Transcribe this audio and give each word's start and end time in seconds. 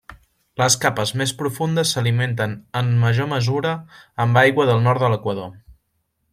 Les 0.61 0.75
capes 0.85 1.11
més 1.21 1.33
profundes 1.41 1.91
s'alimenten 1.97 2.57
en 2.83 2.91
major 3.05 3.31
mesura 3.37 3.77
amb 4.27 4.43
aigua 4.45 4.69
del 4.71 4.85
nord 4.89 5.07
de 5.07 5.15
l'equador. 5.15 5.57